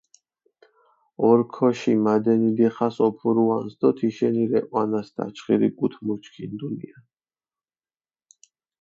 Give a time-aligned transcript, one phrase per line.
[1.29, 6.95] ორქოში მადენი დიხას ოფურუანს დო თიშენი რე ჸვანას დაჩხირი გუთმურჩქინდუნიე.